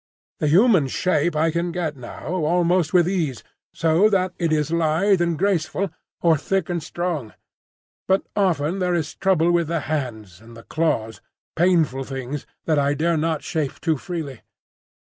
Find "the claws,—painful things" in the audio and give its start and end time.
10.57-12.47